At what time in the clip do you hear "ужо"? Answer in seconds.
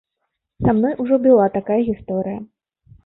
1.05-1.15